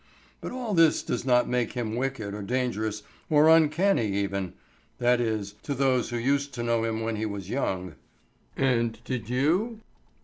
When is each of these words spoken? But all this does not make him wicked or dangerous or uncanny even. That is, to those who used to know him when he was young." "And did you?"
But 0.41 0.51
all 0.51 0.73
this 0.73 1.03
does 1.03 1.25
not 1.25 1.47
make 1.47 1.73
him 1.73 1.95
wicked 1.95 2.33
or 2.33 2.41
dangerous 2.41 3.03
or 3.29 3.47
uncanny 3.47 4.07
even. 4.13 4.53
That 4.97 5.21
is, 5.21 5.53
to 5.61 5.75
those 5.75 6.09
who 6.09 6.17
used 6.17 6.55
to 6.55 6.63
know 6.63 6.83
him 6.83 7.01
when 7.01 7.17
he 7.17 7.27
was 7.27 7.51
young." 7.51 7.93
"And 8.57 8.97
did 9.03 9.29
you?" 9.29 9.81